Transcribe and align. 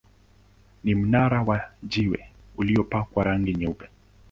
Ni 0.83 0.95
mnara 0.95 1.41
wa 1.41 1.61
jiwe 1.83 2.25
uliopakwa 2.57 3.23
rangi 3.23 3.53
nyeupe. 3.53 3.89